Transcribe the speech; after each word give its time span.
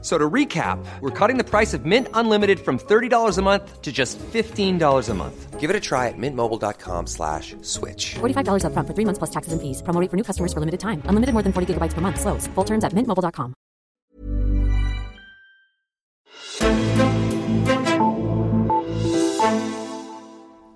So 0.00 0.16
to 0.16 0.30
recap, 0.30 0.78
we're 1.00 1.10
cutting 1.10 1.38
the 1.38 1.44
price 1.44 1.74
of 1.74 1.84
Mint 1.84 2.06
Unlimited 2.14 2.60
from 2.60 2.78
$30 2.78 3.36
a 3.36 3.42
month 3.42 3.82
to 3.82 3.90
just 3.90 4.16
$15 4.18 5.08
a 5.08 5.14
month. 5.14 5.58
Give 5.58 5.70
it 5.70 5.74
a 5.74 5.80
try 5.80 6.06
at 6.06 6.14
mintmobile.com 6.16 7.08
slash 7.08 7.56
switch. 7.62 8.14
$45 8.20 8.62
upfront 8.62 8.86
for 8.86 8.94
three 8.94 9.04
months 9.04 9.18
plus 9.18 9.30
taxes 9.30 9.52
and 9.52 9.60
fees. 9.60 9.82
Promo 9.82 10.00
rate 10.00 10.08
for 10.08 10.16
new 10.16 10.22
customers 10.22 10.52
for 10.52 10.60
limited 10.60 10.78
time. 10.78 11.02
Unlimited 11.06 11.32
more 11.32 11.42
than 11.42 11.52
40 11.52 11.74
gigabytes 11.74 11.94
per 11.94 12.00
month. 12.00 12.20
Slows. 12.20 12.46
Full 12.54 12.64
terms 12.64 12.84
at 12.84 12.92
mintmobile.com. 12.92 13.54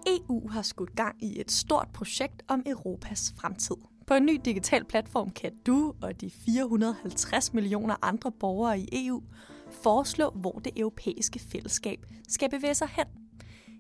EU 0.07 0.49
har 0.49 0.63
skudt 0.63 0.97
gang 0.97 1.15
i 1.23 1.41
et 1.41 1.51
stort 1.51 1.89
projekt 1.95 2.43
om 2.49 2.63
Europas 2.67 3.33
fremtid. 3.39 3.92
På 4.07 4.15
en 4.15 4.27
ny 4.27 4.41
digital 4.45 4.85
platform 4.85 5.31
kan 5.31 5.53
du 5.67 5.95
og 6.03 6.21
de 6.21 6.31
450 6.31 7.53
millioner 7.55 7.95
andre 8.03 8.33
borgere 8.33 8.81
i 8.81 9.07
EU 9.07 9.23
foreslå, 9.71 10.31
hvor 10.31 10.53
det 10.53 10.73
europæiske 10.77 11.39
fællesskab 11.39 12.07
skal 12.29 12.51
bevæge 12.51 12.75
sig 12.75 12.89
hen. 12.89 13.07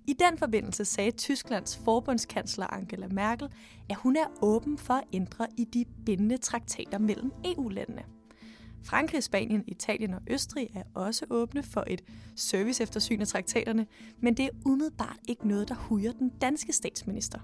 I 0.06 0.12
den 0.12 0.38
forbindelse 0.38 0.84
sagde 0.84 1.10
Tysklands 1.10 1.76
forbundskansler 1.76 2.66
Angela 2.66 3.08
Merkel, 3.08 3.48
at 3.88 3.96
hun 3.96 4.16
er 4.16 4.26
åben 4.42 4.78
for 4.78 4.94
at 4.94 5.04
ændre 5.12 5.46
i 5.56 5.64
de 5.64 5.84
bindende 6.06 6.36
traktater 6.36 6.98
mellem 6.98 7.32
EU-landene. 7.44 8.02
Frankrig, 8.84 9.22
Spanien, 9.22 9.64
Italien 9.66 10.14
og 10.14 10.20
Østrig 10.26 10.68
er 10.74 10.82
også 10.94 11.26
åbne 11.30 11.62
for 11.62 11.84
et 11.86 12.02
service 12.36 12.82
eftersyn 12.82 13.20
af 13.20 13.26
traktaterne, 13.26 13.86
men 14.20 14.34
det 14.34 14.44
er 14.44 14.50
umiddelbart 14.66 15.18
ikke 15.28 15.48
noget, 15.48 15.68
der 15.68 15.74
hujer 15.74 16.12
den 16.12 16.28
danske 16.28 16.72
statsminister. 16.72 17.38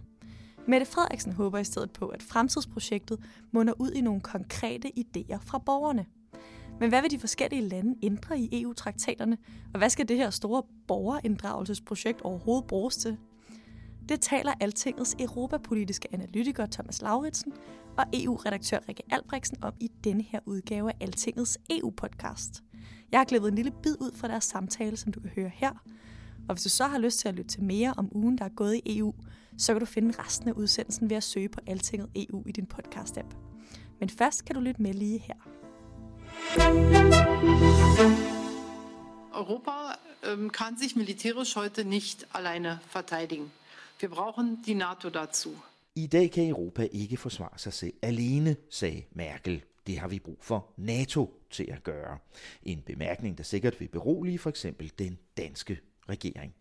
Mette 0.68 0.86
Frederiksen 0.86 1.32
håber 1.32 1.58
i 1.58 1.64
stedet 1.64 1.90
på, 1.90 2.08
at 2.08 2.22
fremtidsprojektet 2.22 3.20
munder 3.52 3.72
ud 3.78 3.90
i 3.90 4.00
nogle 4.00 4.20
konkrete 4.20 4.92
idéer 4.98 5.36
fra 5.36 5.58
borgerne. 5.58 6.06
Men 6.80 6.88
hvad 6.88 7.02
vil 7.02 7.10
de 7.10 7.18
forskellige 7.18 7.62
lande 7.62 7.94
ændre 8.02 8.38
i 8.38 8.62
EU-traktaterne, 8.62 9.38
og 9.72 9.78
hvad 9.78 9.90
skal 9.90 10.08
det 10.08 10.16
her 10.16 10.30
store 10.30 10.62
borgerinddragelsesprojekt 10.88 12.22
overhovedet 12.22 12.66
bruges 12.66 12.96
til? 12.96 13.16
Det 14.08 14.20
taler 14.20 14.52
Altingets 14.60 15.16
europapolitiske 15.18 16.08
analytiker 16.14 16.66
Thomas 16.66 17.02
Lauritsen 17.02 17.52
og 17.98 18.04
EU-redaktør 18.14 18.78
Rikke 18.88 19.02
Albrechtsen 19.10 19.64
om 19.64 19.72
i 19.80 19.90
denne 20.04 20.22
her 20.22 20.40
udgave 20.46 20.90
af 20.90 20.96
Altingets 21.00 21.58
EU-podcast. 21.70 22.62
Jeg 23.12 23.20
har 23.20 23.24
klippet 23.24 23.48
en 23.48 23.54
lille 23.54 23.72
bid 23.82 23.96
ud 24.00 24.12
fra 24.16 24.28
deres 24.28 24.44
samtale, 24.44 24.96
som 24.96 25.12
du 25.12 25.20
kan 25.20 25.30
høre 25.30 25.50
her. 25.54 25.72
Og 26.48 26.54
hvis 26.54 26.62
du 26.62 26.68
så 26.68 26.86
har 26.86 26.98
lyst 26.98 27.18
til 27.18 27.28
at 27.28 27.34
lytte 27.34 27.50
til 27.50 27.62
mere 27.62 27.94
om 27.96 28.08
ugen, 28.16 28.38
der 28.38 28.44
er 28.44 28.48
gået 28.56 28.74
i 28.74 28.98
EU, 28.98 29.14
så 29.58 29.72
kan 29.72 29.80
du 29.80 29.86
finde 29.86 30.22
resten 30.22 30.48
af 30.48 30.52
udsendelsen 30.52 31.10
ved 31.10 31.16
at 31.16 31.22
søge 31.22 31.48
på 31.48 31.60
Altinget 31.66 32.08
EU 32.16 32.42
i 32.46 32.52
din 32.52 32.66
podcast-app. 32.74 33.34
Men 34.00 34.08
først 34.08 34.44
kan 34.44 34.54
du 34.54 34.60
lytte 34.60 34.82
med 34.82 34.94
lige 34.94 35.18
her. 35.18 35.34
Europa 39.34 39.70
ähm, 40.32 40.50
kann 40.50 40.78
sich 40.78 40.96
militärisch 40.96 41.56
heute 41.56 41.84
nicht 41.84 42.26
alleine 42.34 42.78
verteidigen. 42.92 43.52
Wir 44.00 44.08
brauchen 44.08 44.62
die 44.66 44.74
NATO 44.74 45.08
dazu. 45.08 45.50
I 45.94 46.06
dag 46.06 46.30
kan 46.30 46.48
Europa 46.48 46.88
ikke 46.92 47.16
forsvare 47.16 47.58
sig 47.58 47.72
selv 47.72 47.94
alene, 48.02 48.56
sagde 48.70 49.02
Merkel. 49.12 49.64
Det 49.86 49.98
har 49.98 50.08
vi 50.08 50.18
brug 50.18 50.38
for 50.40 50.72
NATO 50.76 51.40
til 51.50 51.66
at 51.70 51.82
gøre. 51.84 52.18
En 52.62 52.82
bemærkning, 52.86 53.38
der 53.38 53.44
sikkert 53.44 53.80
vil 53.80 53.88
berolige 53.88 54.38
for 54.38 54.50
eksempel 54.50 54.92
den 54.98 55.18
danske 55.36 55.80
regering. 56.08 56.54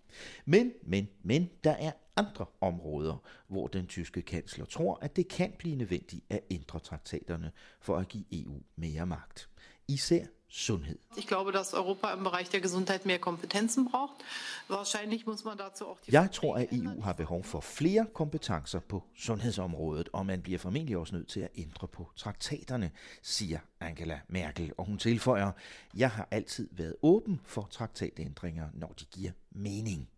Men, 0.45 0.73
men, 0.83 1.07
men, 1.23 1.49
der 1.63 1.71
er 1.71 1.91
andre 2.15 2.45
områder, 2.61 3.23
hvor 3.47 3.67
den 3.67 3.87
tyske 3.87 4.21
kansler 4.21 4.65
tror, 4.65 4.99
at 5.01 5.15
det 5.15 5.27
kan 5.27 5.53
blive 5.59 5.75
nødvendigt 5.75 6.25
at 6.29 6.39
ændre 6.51 6.79
traktaterne 6.79 7.51
for 7.79 7.97
at 7.97 8.07
give 8.07 8.25
EU 8.31 8.61
mere 8.75 9.05
magt. 9.05 9.49
Især 9.87 10.25
sundhed. 10.49 10.97
Ich 11.17 11.27
glaube, 11.27 11.51
dass 11.51 11.73
Europa 11.73 12.13
im 12.13 12.23
Bereich 12.23 12.49
der 12.49 12.61
Gesundheit 12.61 13.05
mehr 13.05 13.19
Kompetenzen 13.19 13.85
braucht. 13.85 14.23
Wahrscheinlich 14.67 15.25
muss 15.25 15.43
man 15.43 15.57
dazu 15.57 15.85
auch 15.85 15.99
die 16.05 16.11
Jeg 16.11 16.31
tror, 16.31 16.57
at 16.57 16.67
EU 16.71 17.01
har 17.01 17.13
behov 17.13 17.43
for 17.43 17.61
flere 17.61 18.07
kompetencer 18.13 18.79
på 18.79 19.03
sundhedsområdet, 19.17 20.09
og 20.13 20.25
man 20.25 20.41
bliver 20.41 20.59
formentlig 20.59 20.97
også 20.97 21.15
nødt 21.15 21.27
til 21.27 21.39
at 21.39 21.49
ændre 21.55 21.87
på 21.87 22.09
traktaterne, 22.15 22.91
siger 23.21 23.59
Angela 23.79 24.19
Merkel. 24.27 24.73
Og 24.77 24.85
hun 24.85 24.97
tilføjer, 24.97 25.51
jeg 25.95 26.11
har 26.11 26.27
altid 26.31 26.69
været 26.71 26.95
åben 27.01 27.41
for 27.45 27.67
traktatændringer, 27.71 28.69
når 28.73 28.93
de 28.99 29.05
giver 29.05 29.31
mening. 29.51 30.09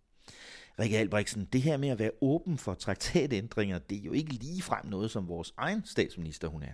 Rikke 0.79 0.97
Albrechtsen, 0.97 1.45
det 1.53 1.61
her 1.61 1.77
med 1.77 1.89
at 1.89 1.99
være 1.99 2.11
åben 2.21 2.57
for 2.57 2.73
traktatændringer, 2.73 3.79
det 3.79 3.97
er 3.97 4.03
jo 4.03 4.11
ikke 4.11 4.33
ligefrem 4.33 4.85
noget, 4.85 5.11
som 5.11 5.27
vores 5.27 5.53
egen 5.57 5.85
statsminister 5.85 6.47
hun 6.47 6.63
er. 6.63 6.73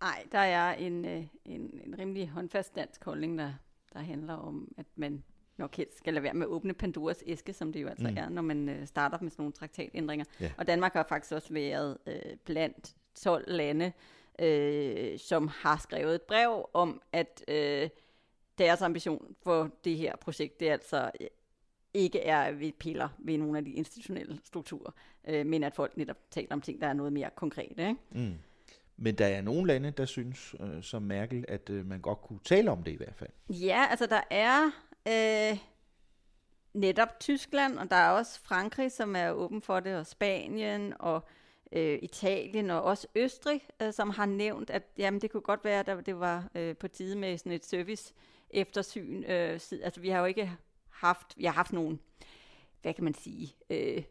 Nej, 0.00 0.26
der 0.32 0.38
er 0.38 0.74
en, 0.74 1.04
øh, 1.04 1.24
en, 1.44 1.80
en 1.84 1.98
rimelig 1.98 2.28
håndfast 2.28 2.76
dansk 2.76 3.04
holdning, 3.04 3.38
der, 3.38 3.52
der 3.92 3.98
handler 3.98 4.34
om, 4.34 4.74
at 4.76 4.86
man 4.96 5.22
nok 5.56 5.76
helst 5.76 5.98
skal 5.98 6.14
lade 6.14 6.22
være 6.22 6.34
med 6.34 6.46
at 6.46 6.50
åbne 6.50 6.74
Pandoras 6.74 7.22
æske, 7.26 7.52
som 7.52 7.72
det 7.72 7.82
jo 7.82 7.88
altså 7.88 8.08
mm. 8.10 8.16
er, 8.16 8.28
når 8.28 8.42
man 8.42 8.68
øh, 8.68 8.86
starter 8.86 9.18
med 9.20 9.30
sådan 9.30 9.42
nogle 9.42 9.52
traktatændringer. 9.52 10.24
Ja. 10.40 10.52
Og 10.58 10.66
Danmark 10.66 10.92
har 10.92 11.06
faktisk 11.08 11.32
også 11.32 11.52
været 11.52 11.98
øh, 12.06 12.36
blandt 12.44 12.96
12 13.14 13.44
lande, 13.48 13.92
øh, 14.38 15.18
som 15.18 15.48
har 15.48 15.76
skrevet 15.76 16.14
et 16.14 16.22
brev 16.22 16.68
om, 16.74 17.02
at 17.12 17.44
øh, 17.48 17.88
deres 18.58 18.82
ambition 18.82 19.36
for 19.42 19.70
det 19.84 19.96
her 19.96 20.16
projekt, 20.16 20.60
det 20.60 20.68
er 20.68 20.72
altså 20.72 21.10
øh, 21.20 21.26
ikke 21.94 22.20
er, 22.20 22.42
at 22.42 22.60
vi 22.60 22.72
piller 22.78 23.08
ved 23.18 23.38
nogle 23.38 23.58
af 23.58 23.64
de 23.64 23.72
institutionelle 23.72 24.40
strukturer, 24.44 24.90
øh, 25.28 25.46
men 25.46 25.64
at 25.64 25.74
folk 25.74 25.96
netop 25.96 26.16
taler 26.30 26.52
om 26.52 26.60
ting, 26.60 26.80
der 26.80 26.86
er 26.86 26.92
noget 26.92 27.12
mere 27.12 27.30
konkrete. 27.36 27.88
Ikke? 27.88 27.96
Mm. 28.10 28.34
Men 28.96 29.14
der 29.14 29.26
er 29.26 29.40
nogle 29.40 29.66
lande, 29.66 29.90
der 29.90 30.04
synes, 30.04 30.54
øh, 30.60 30.82
som 30.82 31.02
Merkel, 31.02 31.44
at 31.48 31.70
øh, 31.70 31.86
man 31.86 32.00
godt 32.00 32.20
kunne 32.20 32.40
tale 32.44 32.70
om 32.70 32.82
det 32.82 32.92
i 32.92 32.96
hvert 32.96 33.14
fald. 33.14 33.30
Ja, 33.48 33.86
altså 33.90 34.06
der 34.06 34.20
er 34.30 34.70
øh, 35.08 35.58
netop 36.74 37.20
Tyskland, 37.20 37.78
og 37.78 37.90
der 37.90 37.96
er 37.96 38.10
også 38.10 38.40
Frankrig, 38.40 38.92
som 38.92 39.16
er 39.16 39.30
åben 39.30 39.62
for 39.62 39.80
det, 39.80 39.96
og 39.96 40.06
Spanien, 40.06 40.92
og 40.98 41.24
øh, 41.72 41.98
Italien, 42.02 42.70
og 42.70 42.82
også 42.82 43.06
Østrig, 43.14 43.60
øh, 43.82 43.92
som 43.92 44.10
har 44.10 44.26
nævnt, 44.26 44.70
at 44.70 44.82
jamen, 44.98 45.20
det 45.20 45.30
kunne 45.30 45.40
godt 45.40 45.64
være, 45.64 45.90
at 45.90 46.06
det 46.06 46.20
var 46.20 46.48
øh, 46.54 46.76
på 46.76 46.88
tide 46.88 47.18
med 47.18 47.38
sådan 47.38 47.52
et 47.52 47.64
service 47.64 48.14
eftersyn. 48.50 49.24
Øh, 49.24 49.60
altså 49.82 50.00
vi 50.00 50.08
har 50.08 50.18
jo 50.18 50.24
ikke 50.24 50.52
haft, 50.90 51.26
vi 51.36 51.44
har 51.44 51.52
haft 51.52 51.72
nogen, 51.72 52.00
hvad 52.82 52.94
kan 52.94 53.04
man 53.04 53.14
sige, 53.14 53.54
øh, 53.70 54.02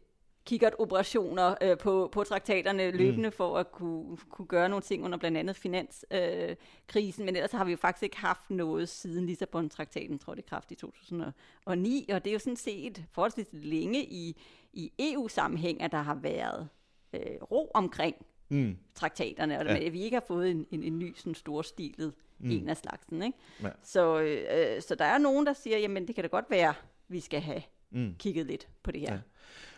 kikkertoperationer 0.46 1.54
øh, 1.62 1.78
på, 1.78 2.08
på 2.12 2.24
traktaterne 2.24 2.90
løbende 2.90 3.28
mm. 3.28 3.32
for 3.32 3.58
at 3.58 3.72
kunne, 3.72 4.16
kunne 4.30 4.46
gøre 4.46 4.68
nogle 4.68 4.82
ting 4.82 5.04
under 5.04 5.18
blandt 5.18 5.38
andet 5.38 5.56
finanskrisen, 5.56 6.48
øh, 6.50 6.56
krisen. 6.86 7.24
men 7.24 7.36
ellers 7.36 7.52
har 7.52 7.64
vi 7.64 7.70
jo 7.70 7.76
faktisk 7.76 8.02
ikke 8.02 8.18
haft 8.18 8.50
noget 8.50 8.88
siden 8.88 9.26
Lissabon-traktaten 9.26 10.18
trådte 10.18 10.40
i 10.42 10.44
kraft 10.48 10.70
i 10.72 10.74
2009, 10.74 12.08
og 12.12 12.24
det 12.24 12.30
er 12.30 12.32
jo 12.32 12.38
sådan 12.38 12.56
set 12.56 13.04
forholdsvis 13.12 13.46
længe 13.52 14.04
i, 14.04 14.36
i 14.72 14.92
EU-sammenhæng, 14.98 15.82
at 15.82 15.92
der 15.92 16.02
har 16.02 16.14
været 16.14 16.68
øh, 17.12 17.20
ro 17.50 17.70
omkring 17.74 18.16
Mm. 18.48 18.76
traktaterne, 18.94 19.58
og 19.58 19.66
Ja. 19.66 19.86
at 19.86 19.92
vi 19.92 20.00
ikke 20.02 20.14
har 20.16 20.24
fået 20.28 20.50
en, 20.50 20.66
en, 20.70 20.82
en 20.82 20.98
ny 20.98 21.14
sådan 21.16 21.34
storstilet 21.34 22.14
Mm. 22.38 22.46
mm. 22.46 22.50
en 22.52 22.68
af 22.68 22.76
slagsen. 22.76 23.22
Ikke? 23.22 23.38
Ja. 23.62 23.68
Så, 23.82 24.20
øh, 24.20 24.82
så 24.82 24.94
der 24.94 25.04
er 25.04 25.18
nogen, 25.18 25.46
der 25.46 25.52
siger, 25.52 25.78
jamen 25.78 26.06
det 26.06 26.14
kan 26.14 26.24
da 26.24 26.28
godt 26.28 26.44
være, 26.50 26.74
vi 27.08 27.20
skal 27.20 27.40
have 27.40 27.62
Mm. 27.90 28.14
kigget 28.18 28.46
lidt 28.46 28.68
på 28.82 28.90
det 28.92 29.00
her. 29.00 29.12
Ja. 29.12 29.18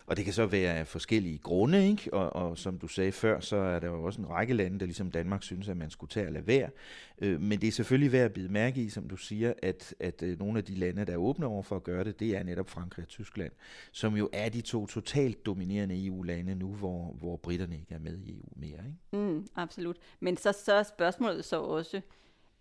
Og 0.09 0.17
det 0.17 0.25
kan 0.25 0.35
så 0.35 0.47
være 0.47 0.75
af 0.75 0.87
forskellige 0.87 1.39
grunde, 1.39 1.89
ikke? 1.89 2.15
Og, 2.15 2.33
og 2.51 2.59
som 2.59 2.79
du 2.79 2.89
sagde 2.89 3.13
før, 3.13 3.41
så 3.41 3.57
er 3.57 3.79
der 3.79 3.87
jo 3.89 4.05
også 4.05 4.21
en 4.21 4.29
række 4.29 4.55
lande, 4.55 4.79
der 4.81 4.87
ligesom 4.87 5.11
Danmark 5.11 5.43
synes, 5.43 5.69
at 5.69 5.77
man 5.77 5.91
skulle 5.91 6.11
tage 6.11 6.27
at 6.27 6.33
lade 6.33 6.47
være. 6.47 6.71
Øh, 7.19 7.41
men 7.41 7.61
det 7.61 7.67
er 7.67 7.73
selvfølgelig 7.73 8.13
værd 8.13 8.25
at 8.25 8.33
bide 8.33 8.49
mærke 8.53 8.81
i, 8.83 8.89
som 8.89 9.09
du 9.09 9.17
siger, 9.17 9.53
at, 9.63 9.95
at 10.01 10.23
øh, 10.23 10.39
nogle 10.39 10.59
af 10.59 10.65
de 10.65 10.75
lande, 10.75 11.05
der 11.05 11.13
er 11.13 11.17
åbne 11.17 11.47
over 11.47 11.63
for 11.63 11.77
at 11.77 11.83
gøre 11.85 12.05
det, 12.05 12.21
det 12.21 12.37
er 12.37 12.43
netop 12.43 12.69
Frankrig 12.71 13.03
og 13.03 13.09
Tyskland, 13.09 13.53
som 13.93 14.17
jo 14.17 14.29
er 14.33 14.49
de 14.49 14.61
to 14.61 14.87
totalt 14.87 15.47
dominerende 15.47 16.07
EU-lande 16.07 16.55
nu, 16.55 16.75
hvor, 16.75 17.13
hvor 17.19 17.37
britterne 17.37 17.75
ikke 17.75 17.95
er 17.95 17.99
med 17.99 18.19
i 18.19 18.33
EU 18.37 18.49
mere. 18.57 18.71
Ikke? 18.87 19.33
Mm, 19.33 19.47
absolut. 19.57 19.97
Men 20.21 20.37
så, 20.37 20.53
så 20.65 20.73
er 20.73 20.83
spørgsmålet 20.83 21.45
så 21.45 21.61
også, 21.61 22.01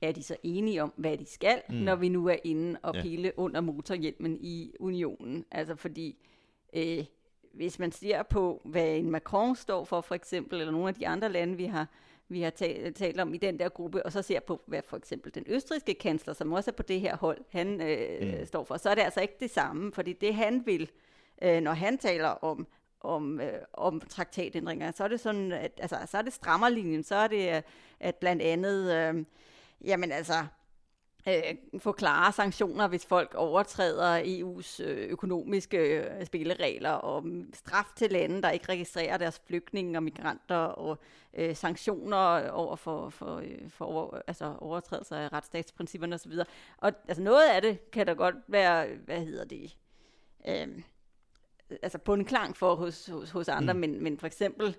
er 0.01 0.11
de 0.11 0.23
så 0.23 0.35
enige 0.43 0.83
om, 0.83 0.93
hvad 0.97 1.17
de 1.17 1.25
skal, 1.25 1.61
Mm. 1.69 1.75
når 1.75 1.95
vi 1.95 2.09
nu 2.09 2.25
er 2.27 2.35
inde 2.43 2.79
og 2.83 2.95
Ja. 2.95 3.01
pille 3.01 3.31
under 3.37 3.61
motorhjelmen 3.61 4.37
i 4.41 4.73
unionen? 4.79 5.45
Altså 5.51 5.75
fordi, 5.75 6.17
øh, 6.75 7.05
hvis 7.57 7.79
man 7.79 7.91
ser 7.91 8.23
på, 8.23 8.61
hvad 8.65 8.95
en 8.97 9.11
Macron 9.11 9.55
står 9.55 9.83
for 9.85 10.01
for 10.01 10.15
eksempel, 10.15 10.59
eller 10.59 10.71
nogle 10.71 10.87
af 10.87 10.95
de 10.95 11.07
andre 11.07 11.29
lande, 11.29 11.57
vi 11.57 11.65
har, 11.65 11.87
vi 12.29 12.41
har 12.41 12.49
talt, 12.49 12.95
talt 12.95 13.19
om 13.19 13.33
i 13.33 13.37
den 13.37 13.59
der 13.59 13.69
gruppe, 13.69 14.05
og 14.05 14.11
så 14.11 14.21
ser 14.21 14.39
på, 14.39 14.61
hvad 14.65 14.81
for 14.85 14.97
eksempel 14.97 15.35
den 15.35 15.43
østrigske 15.47 15.93
kansler, 15.93 16.33
som 16.33 16.53
også 16.53 16.71
er 16.71 16.75
på 16.75 16.83
det 16.83 17.01
her 17.01 17.17
hold, 17.17 17.37
han 17.51 17.81
øh, 17.81 18.21
Mm. 18.21 18.39
mm. 18.39 18.45
står 18.45 18.63
for, 18.63 18.77
så 18.77 18.89
er 18.89 18.95
det 18.95 19.01
altså 19.01 19.21
ikke 19.21 19.37
det 19.39 19.49
samme, 19.51 19.91
fordi 19.93 20.13
det 20.13 20.35
han 20.35 20.63
vil, 20.65 20.89
øh, 21.41 21.61
når 21.61 21.73
han 21.73 21.97
taler 21.97 22.27
om 22.29 22.67
om, 23.01 23.39
øh, 23.41 23.59
om 23.73 24.01
traktatændringer, 24.01 24.91
så 24.91 25.03
er 25.03 25.07
det 25.07 25.19
sådan, 25.19 25.51
at, 25.51 25.71
altså, 25.77 25.97
så 26.05 26.17
er 26.17 26.21
det 26.21 26.33
strammerlinjen, 26.33 27.03
så 27.03 27.15
er 27.15 27.27
det, 27.27 27.55
øh, 27.55 27.61
at 27.99 28.15
blandt 28.15 28.41
andet, 28.41 28.93
øh, 28.95 29.25
jamen 29.85 30.11
altså, 30.11 30.33
øh, 31.27 31.79
få 31.79 31.91
klare 31.91 32.31
sanktioner, 32.31 32.87
hvis 32.87 33.05
folk 33.05 33.33
overtræder 33.35 34.21
EU's 34.23 34.83
øh, 34.83 35.09
økonomiske 35.09 35.77
øh, 35.77 36.25
spilleregler, 36.25 36.91
og 36.91 37.23
straf 37.53 37.85
til 37.95 38.11
lande, 38.11 38.41
der 38.41 38.49
ikke 38.49 38.69
registrerer 38.69 39.17
deres 39.17 39.41
flygtninge 39.47 39.97
og 39.97 40.03
migranter, 40.03 40.55
og 40.55 40.97
øh, 41.33 41.55
sanktioner 41.55 42.49
over 42.49 42.75
for, 42.75 43.09
for, 43.09 43.35
øh, 43.35 43.69
for 43.69 43.85
over, 43.85 44.21
altså 44.27 44.55
overtrædelser 44.59 45.17
af 45.17 45.33
retsstatsprincipperne 45.33 46.15
osv. 46.15 46.31
Og 46.77 46.93
altså 47.07 47.23
noget 47.23 47.49
af 47.49 47.61
det 47.61 47.91
kan 47.91 48.05
da 48.05 48.13
godt 48.13 48.35
være, 48.47 48.87
hvad 49.05 49.19
hedder 49.19 49.45
det, 49.45 49.77
øh, 50.47 50.67
altså 51.83 51.97
bundklang 51.97 52.57
for 52.57 52.75
hos, 52.75 53.05
hos, 53.05 53.31
hos 53.31 53.47
andre, 53.47 53.73
mm. 53.73 53.79
men, 53.79 54.03
men 54.03 54.19
for 54.19 54.27
eksempel 54.27 54.77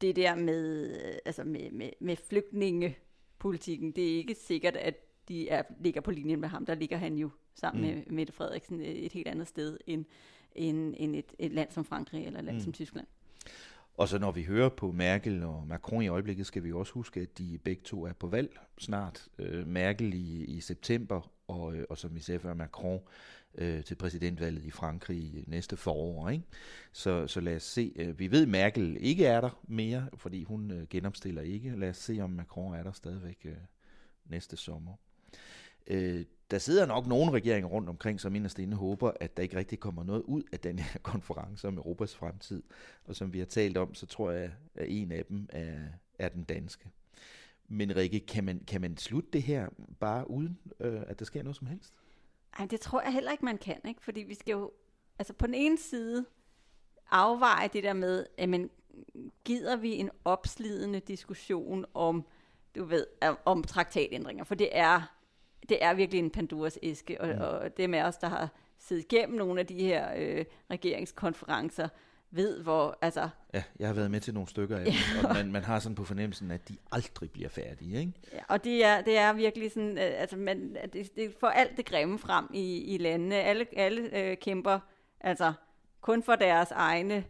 det 0.00 0.16
der 0.16 0.34
med, 0.34 0.94
altså 1.24 1.44
med, 1.44 1.70
med, 1.70 1.90
med 2.00 2.16
flygtningepolitikken, 2.16 3.92
det 3.92 4.12
er 4.12 4.16
ikke 4.16 4.34
sikkert, 4.34 4.76
at 4.76 5.09
de 5.30 5.48
er, 5.48 5.62
ligger 5.80 6.00
på 6.00 6.10
linjen 6.10 6.40
med 6.40 6.48
ham. 6.48 6.66
Der 6.66 6.74
ligger 6.74 6.96
han 6.96 7.14
jo 7.14 7.30
sammen 7.54 7.82
mm. 7.82 7.96
med 7.96 8.02
Mette 8.06 8.32
Frederiksen 8.32 8.80
et 8.80 9.12
helt 9.12 9.28
andet 9.28 9.48
sted 9.48 9.78
end, 9.86 10.04
end, 10.52 10.94
end 10.96 11.16
et, 11.16 11.34
et 11.38 11.52
land 11.52 11.70
som 11.70 11.84
Frankrig 11.84 12.26
eller 12.26 12.38
et 12.38 12.44
land 12.44 12.56
mm. 12.56 12.62
som 12.62 12.72
Tyskland. 12.72 13.06
Og 13.94 14.08
så 14.08 14.18
når 14.18 14.32
vi 14.32 14.42
hører 14.42 14.68
på 14.68 14.92
Merkel 14.92 15.42
og 15.42 15.66
Macron 15.66 16.02
i 16.02 16.08
øjeblikket, 16.08 16.46
skal 16.46 16.64
vi 16.64 16.72
også 16.72 16.92
huske, 16.92 17.20
at 17.20 17.38
de 17.38 17.58
begge 17.58 17.82
to 17.82 18.06
er 18.06 18.12
på 18.12 18.26
valg 18.26 18.58
snart. 18.78 19.28
Øh, 19.38 19.66
Merkel 19.66 20.14
i, 20.14 20.44
i 20.44 20.60
september, 20.60 21.32
og, 21.48 21.76
øh, 21.76 21.86
og 21.90 21.98
som 21.98 22.14
vi 22.14 22.20
sagde 22.20 22.40
før, 22.40 22.54
Macron 22.54 23.00
øh, 23.54 23.84
til 23.84 23.94
præsidentvalget 23.94 24.64
i 24.64 24.70
Frankrig 24.70 25.44
næste 25.46 25.76
forår. 25.76 26.28
Ikke? 26.28 26.44
Så, 26.92 27.26
så 27.26 27.40
lad 27.40 27.56
os 27.56 27.62
se. 27.62 27.92
Øh, 27.96 28.18
vi 28.18 28.30
ved, 28.30 28.42
at 28.42 28.48
Merkel 28.48 28.96
ikke 29.00 29.26
er 29.26 29.40
der 29.40 29.60
mere, 29.68 30.08
fordi 30.14 30.44
hun 30.44 30.70
øh, 30.70 30.86
genopstiller 30.88 31.42
ikke. 31.42 31.76
Lad 31.76 31.88
os 31.88 31.96
se, 31.96 32.20
om 32.20 32.30
Macron 32.30 32.74
er 32.74 32.82
der 32.82 32.92
stadigvæk 32.92 33.38
øh, 33.44 33.56
næste 34.24 34.56
sommer. 34.56 34.92
Øh, 35.86 36.24
der 36.50 36.58
sidder 36.58 36.86
nok 36.86 37.06
nogle 37.06 37.32
regeringer 37.32 37.68
rundt 37.68 37.88
omkring, 37.88 38.20
som 38.20 38.34
inderst 38.34 38.58
inde 38.58 38.76
håber, 38.76 39.12
at 39.20 39.36
der 39.36 39.42
ikke 39.42 39.56
rigtig 39.56 39.80
kommer 39.80 40.04
noget 40.04 40.22
ud 40.22 40.42
af 40.52 40.60
den 40.60 40.78
her 40.78 40.98
konference 41.12 41.68
om 41.68 41.76
Europas 41.76 42.16
fremtid. 42.16 42.62
Og 43.04 43.16
som 43.16 43.32
vi 43.32 43.38
har 43.38 43.46
talt 43.46 43.76
om, 43.76 43.94
så 43.94 44.06
tror 44.06 44.30
jeg, 44.30 44.52
at 44.74 44.86
en 44.88 45.12
af 45.12 45.24
dem 45.24 45.48
er, 45.48 45.78
er 46.18 46.28
den 46.28 46.44
danske. 46.44 46.90
Men 47.68 47.96
Rikke, 47.96 48.20
kan 48.20 48.44
man, 48.44 48.64
kan 48.66 48.80
man 48.80 48.96
slutte 48.96 49.30
det 49.32 49.42
her 49.42 49.68
bare 50.00 50.30
uden, 50.30 50.58
øh, 50.80 51.02
at 51.06 51.18
der 51.18 51.24
sker 51.24 51.42
noget 51.42 51.56
som 51.56 51.66
helst? 51.66 51.94
Ej, 52.58 52.66
det 52.66 52.80
tror 52.80 53.02
jeg 53.02 53.12
heller 53.12 53.32
ikke, 53.32 53.44
man 53.44 53.58
kan, 53.58 53.80
ikke? 53.88 54.02
Fordi 54.02 54.20
vi 54.20 54.34
skal 54.34 54.52
jo, 54.52 54.72
altså 55.18 55.32
på 55.32 55.46
den 55.46 55.54
ene 55.54 55.78
side, 55.78 56.24
afveje 57.10 57.68
det 57.72 57.84
der 57.84 57.92
med, 57.92 58.26
at 58.38 58.48
man 58.48 58.70
gider 59.44 59.76
vi 59.76 59.92
en 59.96 60.10
opslidende 60.24 61.00
diskussion 61.00 61.84
om, 61.94 62.26
du 62.74 62.84
ved, 62.84 63.06
om 63.44 63.64
traktatændringer, 63.64 64.44
for 64.44 64.54
det 64.54 64.68
er 64.72 65.19
det 65.70 65.84
er 65.84 65.94
virkelig 65.94 66.18
en 66.18 66.30
Pandoras 66.30 66.78
æske, 66.82 67.20
og, 67.20 67.28
mm. 67.28 67.40
og 67.40 67.76
dem 67.76 67.94
af 67.94 68.04
os, 68.04 68.16
der 68.16 68.28
har 68.28 68.48
siddet 68.78 69.12
igennem 69.12 69.38
nogle 69.38 69.60
af 69.60 69.66
de 69.66 69.82
her 69.84 70.08
øh, 70.16 70.44
regeringskonferencer, 70.70 71.88
ved 72.30 72.62
hvor, 72.62 72.98
altså... 73.00 73.28
Ja, 73.54 73.62
jeg 73.78 73.88
har 73.88 73.94
været 73.94 74.10
med 74.10 74.20
til 74.20 74.34
nogle 74.34 74.48
stykker 74.48 74.76
af 74.76 74.84
dem, 74.84 74.94
og 75.24 75.34
man, 75.34 75.52
man 75.52 75.64
har 75.64 75.78
sådan 75.78 75.96
på 75.96 76.04
fornemmelsen, 76.04 76.50
at 76.50 76.68
de 76.68 76.76
aldrig 76.92 77.30
bliver 77.30 77.48
færdige, 77.48 77.98
ikke? 77.98 78.12
Ja, 78.32 78.38
og 78.48 78.64
det 78.64 78.84
er, 78.84 79.00
det 79.00 79.18
er 79.18 79.32
virkelig 79.32 79.72
sådan, 79.72 79.98
øh, 79.98 80.20
altså 80.20 80.36
man, 80.36 80.76
det, 80.92 81.16
det 81.16 81.34
får 81.40 81.48
alt 81.48 81.76
det 81.76 81.86
grimme 81.86 82.18
frem 82.18 82.46
i, 82.54 82.94
i 82.94 82.98
landene. 82.98 83.36
Alle, 83.36 83.66
alle 83.76 84.18
øh, 84.18 84.36
kæmper, 84.36 84.78
altså 85.20 85.52
kun 86.00 86.22
for 86.22 86.34
deres 86.34 86.70
egne 86.70 87.24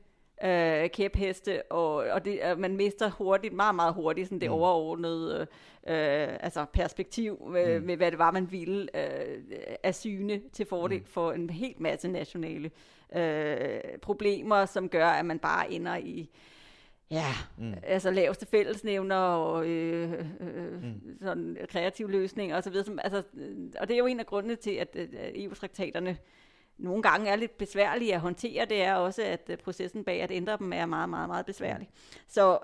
øh, 0.45 0.91
kæpheste, 0.91 1.73
og, 1.73 1.95
og 1.95 2.25
det, 2.25 2.41
øh, 2.51 2.59
man 2.59 2.77
mister 2.77 3.11
hurtigt, 3.11 3.55
meget, 3.55 3.75
meget 3.75 3.95
hurtigt, 3.95 4.27
sådan 4.27 4.41
det 4.41 4.51
mm. 4.51 4.55
overordnede 4.55 5.47
øh, 5.87 6.29
altså 6.41 6.65
perspektiv 6.73 7.55
øh, 7.57 7.81
mm. 7.81 7.87
med, 7.87 7.97
hvad 7.97 8.11
det 8.11 8.19
var, 8.19 8.31
man 8.31 8.53
ville 8.53 8.89
øh, 8.95 9.39
af 9.83 9.95
syne 9.95 10.41
til 10.53 10.67
fordel 10.67 10.99
mm. 10.99 11.07
for 11.07 11.33
en 11.33 11.51
helt 11.51 11.81
masse 11.81 12.09
nationale 12.09 12.71
øh, 13.17 13.81
problemer, 14.03 14.67
som 14.67 14.89
gør, 14.89 15.07
at 15.07 15.27
man 15.27 15.39
bare 15.39 15.73
ender 15.73 15.97
i 15.97 16.31
Ja, 17.11 17.27
mm. 17.59 17.75
altså 17.83 18.11
laveste 18.11 18.47
fællesnævner 18.47 19.17
og 19.17 19.67
øh, 19.67 20.13
øh, 20.41 20.83
mm. 20.83 21.19
sådan 21.21 21.57
kreative 21.69 22.11
løsninger 22.11 22.57
osv. 22.57 22.75
Altså, 22.99 23.23
og 23.81 23.89
det 23.89 23.95
er 23.95 23.99
jo 23.99 24.07
en 24.07 24.21
af 24.21 24.27
grundene 24.27 24.57
til, 24.57 24.71
at, 24.71 24.97
at 24.97 25.09
EU-traktaterne 25.35 26.17
nogle 26.81 27.03
gange 27.03 27.31
er 27.31 27.37
lidt 27.37 27.59
besværlige 27.59 28.15
at 28.15 28.21
håndtere, 28.21 28.65
det 28.65 28.83
er 28.83 28.95
også, 28.95 29.23
at 29.23 29.41
øh, 29.49 29.57
processen 29.57 30.05
bag 30.05 30.23
at 30.23 30.31
ændre 30.31 30.57
dem 30.59 30.73
er 30.73 30.87
meget, 30.87 31.09
meget, 31.09 31.29
meget 31.29 31.47
besværlig. 31.47 31.89
Så 32.29 32.59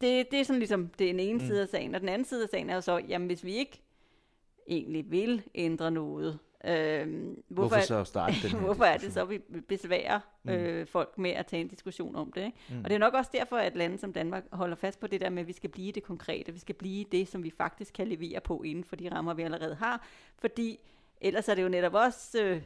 det, 0.00 0.30
det 0.30 0.40
er 0.40 0.44
sådan 0.44 0.58
ligesom 0.58 0.88
det 0.98 1.10
ene 1.10 1.38
mm. 1.38 1.46
side 1.46 1.62
af 1.62 1.68
sagen. 1.68 1.94
Og 1.94 2.00
den 2.00 2.08
anden 2.08 2.24
side 2.24 2.42
af 2.42 2.48
sagen 2.48 2.70
er 2.70 2.74
jo 2.74 2.80
så, 2.80 2.98
jamen 3.08 3.26
hvis 3.26 3.44
vi 3.44 3.54
ikke 3.54 3.82
egentlig 4.66 5.10
vil 5.10 5.42
ændre 5.54 5.90
noget, 5.90 6.38
øh, 6.64 7.08
hvorfor, 7.48 7.68
hvorfor 7.68 7.80
så 7.80 8.04
starte 8.04 8.34
den 8.42 8.58
Hvorfor 8.64 8.84
er 8.84 8.96
det 8.96 9.12
så, 9.12 9.24
vi 9.24 9.38
besværer 9.68 10.20
mm. 10.42 10.50
øh, 10.50 10.86
folk 10.86 11.18
med 11.18 11.30
at 11.30 11.46
tage 11.46 11.60
en 11.60 11.68
diskussion 11.68 12.16
om 12.16 12.32
det? 12.32 12.44
Ikke? 12.44 12.58
Mm. 12.70 12.78
Og 12.84 12.90
det 12.90 12.94
er 12.94 12.98
nok 12.98 13.14
også 13.14 13.30
derfor, 13.34 13.56
at 13.56 13.76
lande 13.76 13.98
som 13.98 14.12
Danmark 14.12 14.44
holder 14.52 14.76
fast 14.76 15.00
på 15.00 15.06
det 15.06 15.20
der 15.20 15.30
med, 15.30 15.42
at 15.42 15.48
vi 15.48 15.52
skal 15.52 15.70
blive 15.70 15.92
det 15.92 16.02
konkrete, 16.02 16.52
vi 16.52 16.58
skal 16.58 16.74
blive 16.74 17.04
det, 17.12 17.28
som 17.28 17.42
vi 17.42 17.50
faktisk 17.50 17.94
kan 17.94 18.08
levere 18.08 18.40
på 18.40 18.62
inden 18.62 18.84
for 18.84 18.96
de 18.96 19.14
rammer, 19.14 19.34
vi 19.34 19.42
allerede 19.42 19.74
har. 19.74 20.06
Fordi 20.38 20.78
ellers 21.20 21.48
er 21.48 21.54
det 21.54 21.62
jo 21.62 21.68
netop 21.68 21.94
også... 21.94 22.42
Øh, 22.42 22.62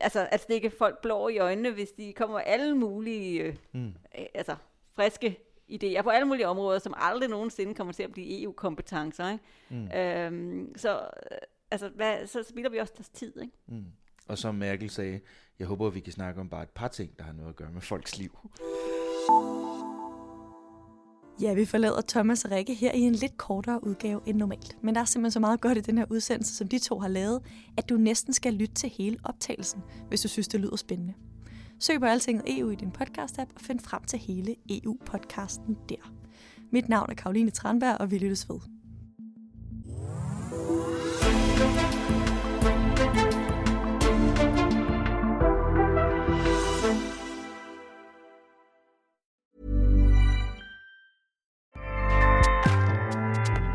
altså 0.00 0.28
at 0.30 0.40
stikke 0.40 0.70
folk 0.70 1.02
blå 1.02 1.28
i 1.28 1.38
øjnene, 1.38 1.70
hvis 1.70 1.90
de 1.90 2.12
kommer 2.12 2.38
alle 2.38 2.76
mulige 2.76 3.42
øh, 3.42 3.56
mm. 3.72 3.86
øh, 4.18 4.26
altså, 4.34 4.56
friske 4.94 5.38
idéer 5.70 6.02
på 6.02 6.10
alle 6.10 6.28
mulige 6.28 6.48
områder, 6.48 6.78
som 6.78 6.94
aldrig 6.96 7.28
nogensinde 7.28 7.74
kommer 7.74 7.92
til 7.92 8.02
at 8.02 8.12
blive 8.12 8.42
EU-kompetencer. 8.42 9.30
Ikke? 9.30 9.44
Mm. 9.70 9.98
Øhm, 9.98 10.72
så, 10.76 10.96
øh, 10.96 11.38
altså, 11.70 11.88
hvad, 11.88 12.26
så 12.26 12.42
spilder 12.42 12.70
vi 12.70 12.78
også 12.78 12.94
deres 12.96 13.08
tid. 13.08 13.40
Ikke? 13.40 13.52
Mm. 13.66 13.84
Og 14.28 14.38
som 14.38 14.54
Merkel 14.54 14.90
sagde, 14.90 15.20
jeg 15.58 15.66
håber, 15.66 15.86
at 15.86 15.94
vi 15.94 16.00
kan 16.00 16.12
snakke 16.12 16.40
om 16.40 16.48
bare 16.48 16.62
et 16.62 16.70
par 16.70 16.88
ting, 16.88 17.18
der 17.18 17.24
har 17.24 17.32
noget 17.32 17.48
at 17.48 17.56
gøre 17.56 17.70
med 17.70 17.80
folks 17.80 18.18
liv. 18.18 18.38
Ja, 21.40 21.54
vi 21.54 21.64
forlader 21.64 22.00
Thomas 22.08 22.44
og 22.44 22.50
Rikke 22.50 22.74
her 22.74 22.92
i 22.92 23.00
en 23.00 23.14
lidt 23.14 23.36
kortere 23.36 23.84
udgave 23.84 24.20
end 24.26 24.36
normalt. 24.36 24.76
Men 24.82 24.94
der 24.94 25.00
er 25.00 25.04
simpelthen 25.04 25.30
så 25.30 25.40
meget 25.40 25.60
godt 25.60 25.78
i 25.78 25.80
den 25.80 25.98
her 25.98 26.04
udsendelse, 26.10 26.54
som 26.54 26.68
de 26.68 26.78
to 26.78 26.98
har 26.98 27.08
lavet, 27.08 27.42
at 27.76 27.88
du 27.88 27.96
næsten 27.96 28.32
skal 28.32 28.54
lytte 28.54 28.74
til 28.74 28.92
hele 28.98 29.16
optagelsen, 29.24 29.82
hvis 30.08 30.20
du 30.20 30.28
synes, 30.28 30.48
det 30.48 30.60
lyder 30.60 30.76
spændende. 30.76 31.14
Søg 31.80 32.00
på 32.00 32.06
Altinget 32.06 32.58
EU 32.58 32.70
i 32.70 32.74
din 32.74 32.92
podcast-app 32.98 33.54
og 33.54 33.60
find 33.60 33.80
frem 33.80 34.04
til 34.04 34.18
hele 34.18 34.56
EU-podcasten 34.70 35.76
der. 35.88 36.12
Mit 36.70 36.88
navn 36.88 37.10
er 37.10 37.14
Karoline 37.14 37.50
Tranberg, 37.50 37.96
og 38.00 38.10
vi 38.10 38.18
lyttes 38.18 38.48
ved. 38.48 38.73